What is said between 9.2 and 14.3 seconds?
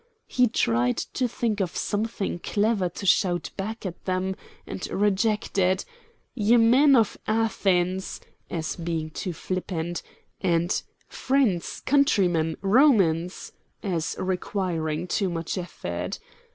flippant, and "Friends, Countrymen, Romans," as